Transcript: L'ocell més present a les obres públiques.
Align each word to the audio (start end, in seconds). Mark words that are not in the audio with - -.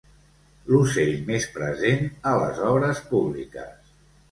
L'ocell 0.71 1.11
més 1.27 1.45
present 1.59 2.03
a 2.31 2.33
les 2.45 2.65
obres 2.73 3.05
públiques. 3.13 3.97